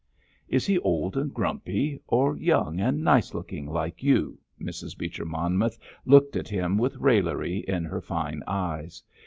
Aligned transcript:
"Is 0.47 0.65
he 0.65 0.79
old 0.79 1.15
and 1.15 1.31
grumpy, 1.31 1.99
or 2.07 2.35
young 2.35 2.79
and 2.79 3.03
nice 3.03 3.35
looking 3.35 3.67
like 3.67 4.01
you?" 4.01 4.39
Mrs. 4.59 4.97
Beecher 4.97 5.25
Monmouth 5.25 5.77
looked 6.07 6.35
at 6.35 6.47
him 6.49 6.75
with 6.79 6.97
raillery 6.97 7.57
in 7.67 7.85
her 7.85 8.01
fine 8.01 8.41
eyes. 8.47 9.03